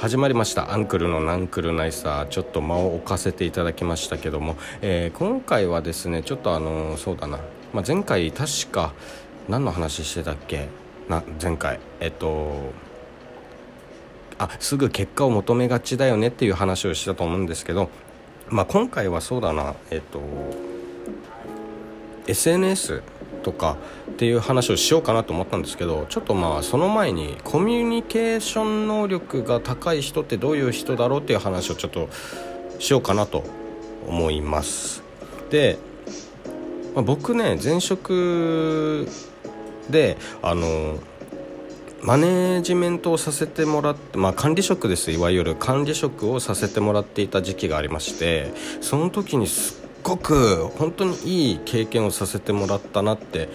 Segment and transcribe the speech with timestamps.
[0.00, 0.72] 始まりました。
[0.72, 7.38] アンクルのナンクルナイサーちょっと間を置かせていただきましたけども、えー、今回はですねちょっとあのそうだな、
[7.74, 8.94] まあ、前回確か
[9.46, 10.68] 何の話してたっけ？
[11.10, 11.80] な前回。
[12.00, 12.72] えっと
[14.38, 17.90] あすぐ結果を求めがちだよねっていう話をしたと思うんですけど、
[18.48, 19.74] まあ、今回はそうだな。
[19.90, 20.22] えっと
[22.26, 23.02] SNS
[23.42, 23.76] とか
[24.10, 32.08] っていう話をしようかなと思ったんですけどちょっとまあその前にコミュニケーション能力が高い人ってどういう人だろうっていう話をちょっと
[32.78, 33.44] しようかなと
[34.06, 35.02] 思います。
[35.50, 35.78] で、
[36.94, 39.08] まあ、僕ね前職
[39.90, 40.98] であの
[42.02, 53.48] マネージメントをさせてもらって、まあ、管理職ですいわゆる管理職をさせてもらっていた時期がありましてその時にすっごく本当にいい経験をさせてもらったなって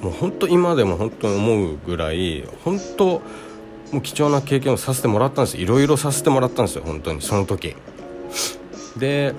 [0.00, 3.22] もう本当今でも本当に思うぐらい本当
[3.92, 7.76] もう貴重な経験をさせてもらったんですいろいろさせてもらったんですよ本当にその時。
[8.96, 9.34] で、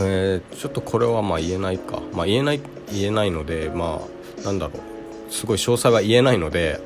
[0.00, 2.60] えー、ちょっとこれはまあ言えないか、まあ、言えない
[2.92, 4.00] 言えないのでま
[4.40, 5.32] あなんだろう。
[5.32, 6.80] すごい詳細は言えないので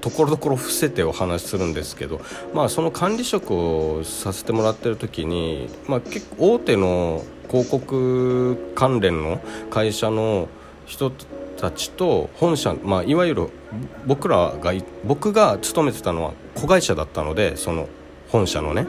[0.00, 2.20] ところどころ伏せてお話しするんですけど、
[2.54, 10.48] まあ、その管理職をさせてもらってる時に、まあ、結構大手の広告関連の会社の
[10.86, 11.10] 人
[11.56, 13.48] たちと本社、まあ、いわゆる
[14.06, 14.72] 僕らが
[15.04, 17.88] 僕が勤めてたのは子会社だったのでその
[18.28, 18.86] 本社のね。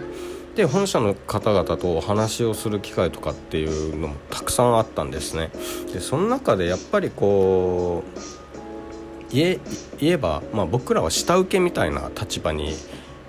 [0.56, 5.52] で本社の方々とお話をする機会とかっていうのもたくさんあったんですね。
[5.94, 9.60] でその中でやっぱりこう言え
[10.00, 12.74] 言えば、まあ、僕らは下請けみたいな立場に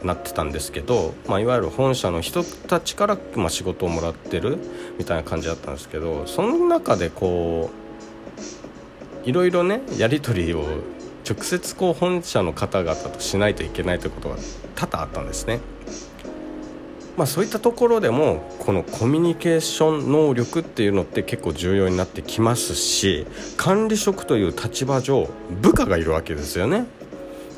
[0.03, 4.59] なってたんですけど、まあ、いわゆる本社の人たちから、まあ、仕事をもらってる
[4.99, 7.71] みたいな感じだったんですけどその中でこ
[9.25, 10.65] ういろいろねやり取りを
[11.29, 14.37] 直接こう本社の方々としないといけないということが
[14.75, 15.61] 多々あったんですね。
[17.17, 23.27] まあ、そういったところでもこのコミュニケーション能力っていうのって結構重要になってきますし
[23.59, 25.29] 管理職という立場上
[25.61, 26.87] 部下がいるわけですよね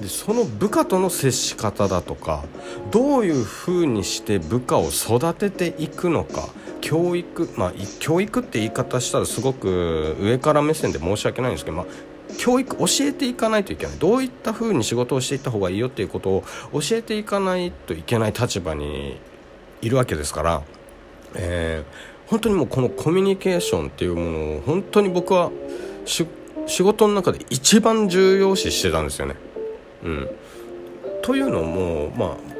[0.00, 2.44] でその部下との接し方だとか
[2.90, 6.48] どういうふうにして部下を育てていくのか
[6.80, 11.86] 教育まあ教育って言い方したらすごく上から目線で申し訳ないんですけど、まあ、
[12.38, 19.18] 教育教えていかないといけないどういったふうに仕事をしていった方がいいよっていうことを教えていかないといけない立場に
[19.80, 20.62] いるわけですから、
[21.34, 25.50] えー、本当にもうこのコミュニケーションっていうものを本当に僕は
[26.04, 29.36] 仕事の中で一番重要視してたんですよね。
[30.04, 30.28] うん、
[31.22, 32.52] というのも、まあ、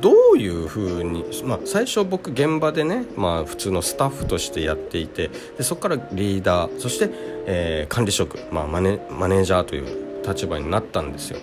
[0.00, 7.10] どういうふうに、まあ、最初僕現場でね、まあ、普通のスタッフとしてやっていてでそこからリーダーそして、
[7.46, 11.38] えー、管理職、まあ、マネマネージャーという立場になったんですよ。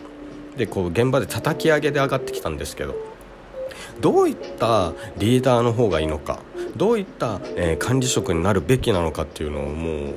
[0.58, 2.96] でこう現場で叩き上げで上がってきたんですけど
[4.02, 6.40] どういったリーダーの方がいいのか
[6.76, 10.14] どういった、えー、管理職になるべきなのかっていうのをもう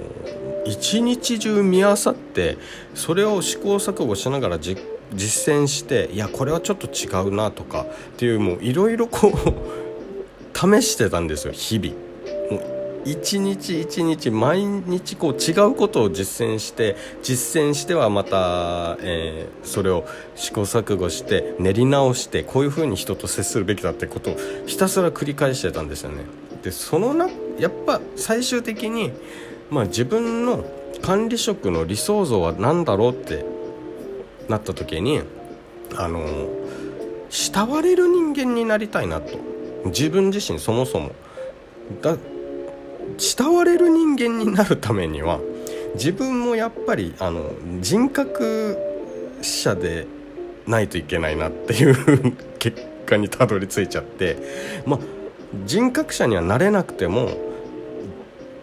[0.65, 2.57] 一日中見あさって
[2.95, 4.83] それを試行錯誤しながら実
[5.15, 7.87] 実践していやこれはちょっと違うなとかっ
[8.17, 9.33] ていうもういろいろこう
[10.55, 12.13] 試してたんですよ日々。
[13.05, 20.05] 一日一日毎日こう違うことを実践して実践してはまた、えー、それを
[20.37, 24.37] 試行錯誤して練り直してこういうふうに人と接するべきだってことを
[24.67, 26.19] ひたすら繰り返してたんですよね。
[26.63, 29.11] でそのなやっぱ最終的に、
[29.69, 30.65] まあ、自分の
[31.03, 33.45] 管理職の理想像は何だろうって
[34.53, 35.23] なった時に
[35.97, 36.21] あの
[37.31, 39.39] 慕われる人間になりたいなと。
[39.87, 41.13] 自分自身そもそも。
[42.03, 42.17] だ
[43.19, 45.41] 慕われる人間になるためには
[45.95, 48.79] 自分もやっぱりあの人格
[49.43, 50.07] 者で
[50.67, 54.37] ないといけないなっていう 結果にたどり着いちゃって
[54.87, 55.01] まあ
[55.67, 57.31] 人格者にはなれなくても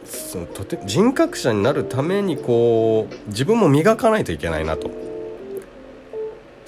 [0.05, 5.08] そのとて人格者になるためにこう自分も磨かないといけないなと。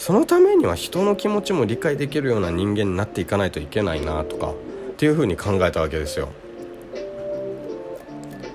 [0.01, 4.53] そのためには人の気持ちも理解できるような人間になっていかないといけないなとかっ
[4.97, 6.29] ていうふうに考えたわけですよ。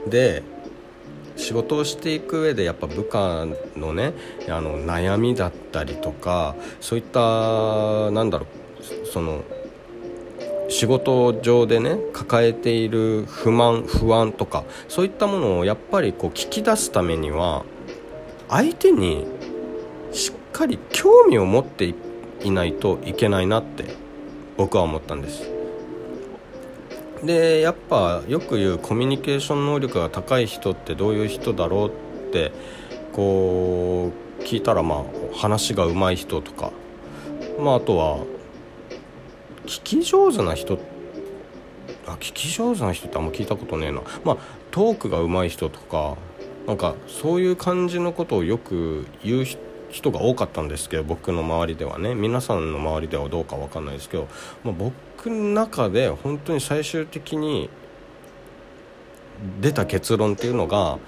[0.08, 0.42] で
[1.36, 3.46] 仕事をしていく上でやっぱ部下
[3.76, 4.12] のね
[4.48, 8.46] あの悩みだったりとかそういったなんだろ
[9.04, 9.44] うその
[10.68, 17.64] 仕事上でね抱えている不満不安とかそういったものをやっぱりこう聞き出すためには
[18.48, 19.28] 相手に
[20.10, 21.94] しっかり興味を持って
[22.42, 23.84] いないといけないなって
[24.56, 25.50] 僕は思ったんです。
[27.22, 32.52] でやっぱよく言うコミュニケーション能力が高い人ってどういう人だろうって
[33.12, 35.04] こう聞いたらまあ
[35.36, 36.72] 話が上手い人とか。
[37.60, 38.24] まああとは
[39.66, 40.78] 聞き上手な人
[42.06, 44.00] あ聞き上手な人ってあんま聞いたことねえな。
[44.24, 44.36] まあ
[44.70, 46.16] トークが上手い人とか
[46.66, 49.58] なんかそういう感じのことをよく言う人
[49.90, 52.14] 人が多かったんですけど僕の周りではね。
[52.14, 54.28] 皆さんの周りではどうか分かんないですけど、
[54.64, 57.70] まあ、僕の中で本当に最終的に
[59.60, 60.98] 出た結論っていうのが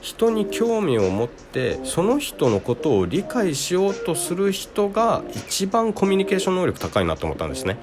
[0.00, 7.76] 人に興味を持ってその人のことを理解しようとする人が一番コミュニケーション能力高いなと思ったんですね。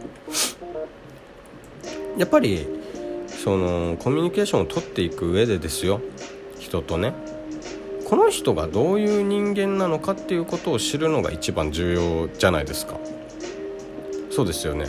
[2.17, 2.67] やっぱり
[3.27, 6.01] そのコミュニケーションを取っていく上でですよ。
[6.59, 7.13] 人とね。
[8.05, 12.99] この人がどういう人間なのかっていうことを知るのが一番重要じゃないですか。
[14.29, 14.85] そうですよね。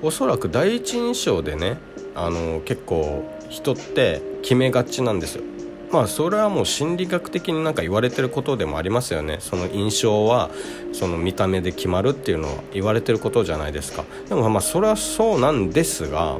[0.00, 1.78] おそらく第一印象でね
[2.14, 5.42] あの結構人って決めがちなんですよ。
[5.90, 9.38] まあそれはもう心理学的になんか言われてることでもありますよね。
[9.40, 10.48] その印象は
[10.92, 14.04] その見た目で決まるっていうのは言われてることじゃないですか。
[14.28, 16.38] でもまあそれはそうなんですが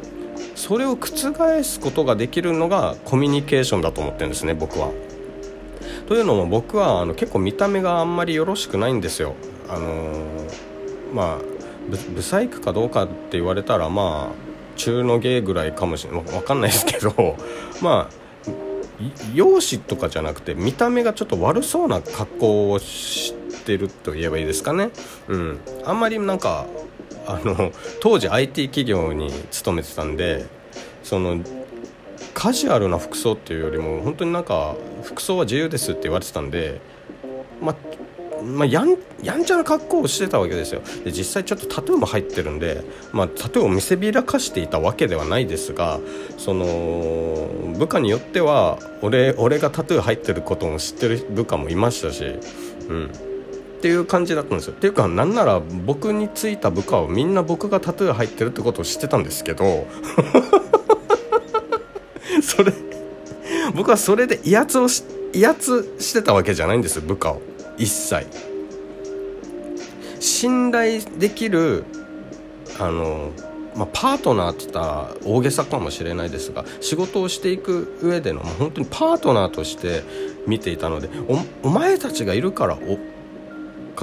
[0.55, 4.91] それを覆すことができるのがコミュニケーションだと思ってるんですね僕は。
[6.07, 9.35] というのも僕はあの結構見た目があんまりよろしくないんですよ。
[9.69, 11.53] あのー、まあ
[12.15, 16.23] ブサイクかどうかって言われたらまあ中の芸ぐらいかもしれない。
[16.23, 17.37] 分かんないですけど
[17.83, 18.23] まあ
[19.35, 23.35] 容姿とかじゃなくて見た目がちょっと悪そうな格好をし
[23.65, 24.91] てると言えばいいですかね。
[25.29, 25.61] うん。
[25.85, 26.67] あんまりなんか
[27.27, 30.47] あの当時 IT 企業に勤めてたんで
[31.03, 31.43] その
[32.35, 36.81] カジュアルな服装っていうよりも本当になんか服装は自由ですって言われてたんで
[37.61, 37.77] ま
[38.43, 40.83] まあ、やんやんちゃな格好をしてたわけですよ。
[41.05, 42.83] で実際ちょっとタトゥーも入ってるんで、
[43.13, 46.01] まあ、タトゥーを見せびらかしていたわけではないですが
[46.39, 52.25] その部下によっては俺俺がタトゥー入ってることも知ってる部下もいましたし、
[52.89, 54.75] うん、っていう感じだったんですよ。
[54.75, 59.87] っていうかなんなら僕についた部下はみんな僕がタトゥー入ってるってことを知ってたんですけど
[62.43, 62.73] それ
[63.75, 67.41] 僕はそれで威圧をし威圧してたわけじゃないんです部下を。
[67.79, 68.27] 一切。
[70.21, 71.85] 信頼できる
[72.79, 73.33] あの、
[73.75, 80.05] まあ、パートナーって言ったら大げさかもしれないですが仕事をしていく上での、まあ、本当にパートナーとして
[80.47, 81.09] 見ていたので
[81.63, 82.99] お前たちがいるからお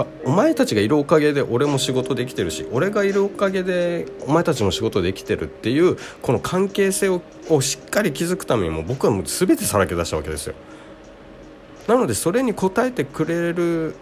[0.03, 7.21] かお前たちがいるおかげで俺も仕事できてるし俺がいるおかげでお前たちも仕事できてるっていうこの関係性を
[7.61, 10.55] しっかり築くためにも僕はもう全てさらけ出したわけですよ。
[11.87, 13.95] なのでそれに応えてくれる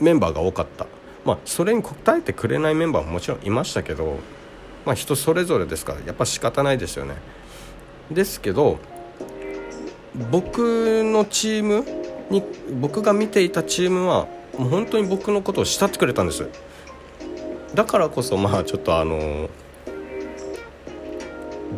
[0.00, 0.86] メンバーが多かった。
[1.24, 4.18] まあそれに応えてくれないメンバーももちろんいましたけど
[4.84, 7.16] まあ人それぞれですからやっぱ仕方ないですよね。
[8.10, 8.78] ですけど
[10.30, 11.84] 僕のチーム
[12.30, 12.42] に
[12.80, 16.48] 僕が見ていたチームはもう本当に僕のことを慕ってくれたんです。
[17.74, 19.50] だからこそまあちょっとあの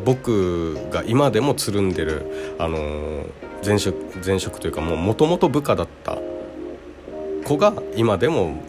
[0.05, 3.25] 僕が今でもつるんでるあの
[3.65, 6.19] 前職前職というかもともと部下だった
[7.45, 8.63] 子が今でも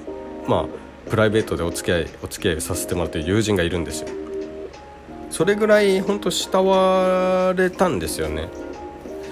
[0.47, 0.65] まあ
[1.09, 4.09] プライベートでお付き合いお付き合いさせてもらってる友人がいるんですよ。
[5.29, 8.49] それぐらい本当慕われたんですよね。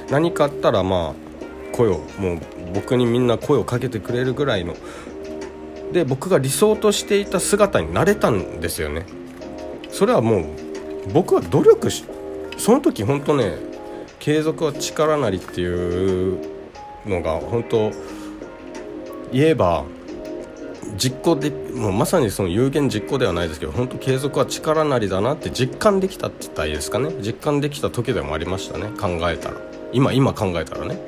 [0.10, 1.27] 何かあったらまあ
[1.78, 2.40] 声をもう
[2.74, 4.76] 僕にみんな声をかけてくれるぐらいの。
[5.94, 9.06] で僕が理想としていた姿になれたんですよね。
[9.90, 10.46] それはもう
[11.14, 12.04] 僕は努力し
[12.58, 13.58] その時本当ね
[14.20, 16.40] 継続は力なりっていう
[17.06, 17.92] のが本当
[19.32, 19.86] 言えば
[20.98, 27.12] 実行でもうまさにその有言実行ではないですけど本当継続は力なりだなって実感できたって言ったらいいですかね。
[27.22, 28.90] 実感できた時でもありましたね。
[29.00, 29.58] 考えたら。
[29.94, 31.00] 今今考えたらね。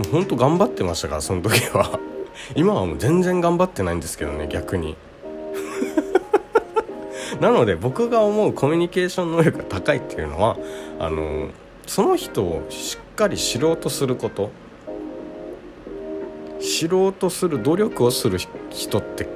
[0.00, 2.00] もうほんと頑張ってましたからその時は。
[2.56, 4.96] 今はもう全然頑張ってないんですけどね逆に。
[7.38, 10.56] なので僕が思うコミュニケーション能力が高いっていうのは
[10.98, 11.48] あの
[11.86, 14.50] その人をしっかり知ろうとすること。
[16.60, 18.38] 知ろうとする努力をする
[18.68, 19.26] 人って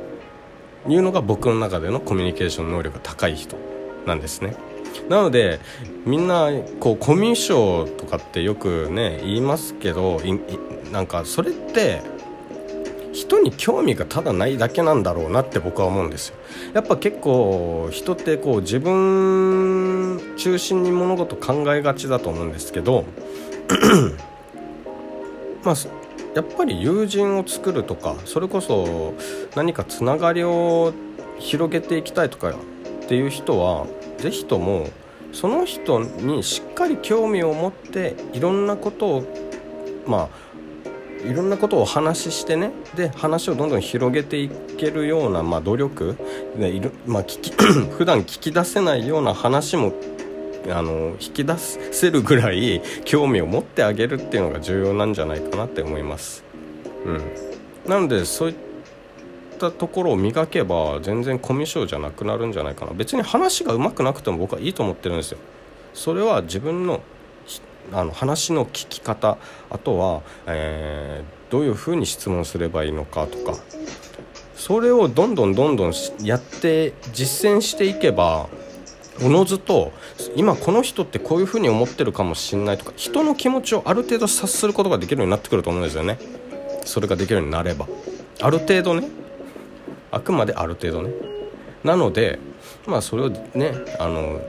[0.86, 3.56] いうのが僕の中でのコミュニケーション能力が高い人
[4.06, 4.54] なんですね。
[5.08, 5.60] なので
[6.04, 10.20] みんなこうコミュ障とかってよくね言いますけど
[10.92, 12.02] なんかそれって
[13.12, 16.36] 人に興味がただないだけなんだろうなって僕は思うんですよ。
[16.74, 23.04] やっぱ結構人ってこう自分中心に物事考えがちだと思うんですけど
[25.62, 25.74] まあ
[26.34, 29.14] やっぱり友人を作るとかそれこそ
[29.54, 30.92] 何かつながりを
[31.38, 32.54] 広げていきたいとかっ
[33.06, 33.86] ていう人は
[34.24, 34.88] 是非とも
[35.32, 39.24] その人にしっかり興味を持っていろんなことを
[40.06, 42.70] まあいろんなことをお話ししてね。
[42.94, 46.16] で話をどんどん広げていけるような、まあ、努力。
[46.56, 47.50] でいる、まあ、聞き
[47.96, 49.94] 普段聞き出せないような話も
[50.68, 56.44] あの引き出せるぐらい興味を持ってあげるっていうのが重要なんじゃないかなって思います。
[57.06, 57.22] うん、
[57.86, 58.54] なのでそういっ
[59.68, 62.92] ったところを磨けば全然コミュ障じゃなくなるんじゃないかな。
[62.92, 65.38] 別に話が上手くなくても僕はいいと思ってるんですよ。
[65.92, 67.00] それは自分の
[67.92, 69.36] あの話の聞き方。
[69.70, 73.58] あとは、えー、どういうふうに質問すればいいのかとか。
[74.56, 75.92] それをどんどんどんどん
[76.22, 78.48] やって実践していけば
[79.20, 79.92] おのずと
[80.36, 86.18] 今この人ってこういうふうに思ってるかもしんないとか人の気持ちをある程度察することができるようになってくると思うんですよね。
[86.84, 87.86] それができるようになれば。
[88.40, 89.23] ある程度ね
[90.14, 91.10] あくまである程度ね。
[91.82, 92.38] なので
[92.86, 94.40] まあそれをねあの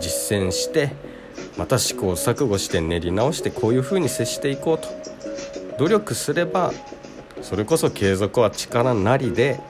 [0.00, 0.92] 実践して
[1.56, 4.88] また試行錯誤して練り直してこういうふうに接していこうと。
[5.78, 6.72] 努力すれば
[7.40, 9.60] それこそ継続は力なりで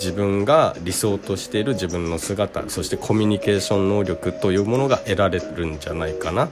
[0.00, 6.48] 自分が理想としている自分の姿そしてコミュニケーション能力というものが得られるんじゃないかな。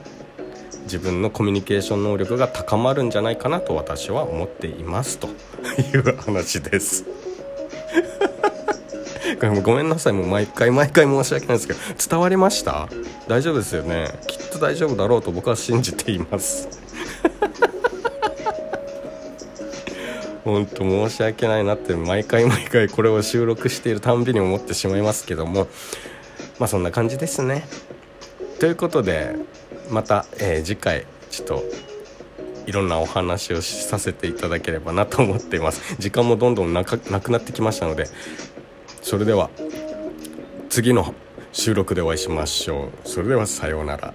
[0.83, 5.17] 自分のコミュニケーション能力が高まるんじゃないかなと私は思っています。
[5.17, 7.22] という話です。
[9.43, 12.87] これもごめんなさいもう毎回毎回申し訳ないですけど伝わりました？
[13.27, 14.07] 大丈夫ですよね？
[14.25, 16.69] きっと大丈夫だろうと僕は信じています。
[20.45, 25.67] 本当申し訳ないなって毎回毎回これを収録しているたんびに思ってしまいますけども
[26.57, 27.67] まあそんな感じですね。
[28.61, 29.35] ということで
[29.89, 31.63] また、えー、次回ちょっと
[32.65, 35.97] いろんなお話をさせていただければなと思っています。
[35.99, 36.95] 時間もどんどんなく
[37.29, 38.07] なってきましたので
[39.03, 39.49] それでは
[40.69, 41.13] 次の
[41.51, 43.07] 収録でお会いしましょう。
[43.07, 44.13] それではさようなら。